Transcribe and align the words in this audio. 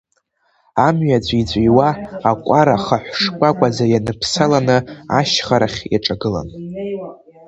Амҩа 0.87 1.25
ҵәиҵәиуа, 1.25 1.89
акәарахаҳә 2.29 3.11
шкәакәаӡа 3.21 3.85
ианыԥсаланы, 3.91 4.77
ашьхарахь 5.17 5.81
иаҿагалан. 5.93 6.49